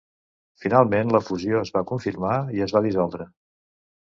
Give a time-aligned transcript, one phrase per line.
[0.63, 3.29] Finalment, la fusió es va confirmar i es va dissoldre.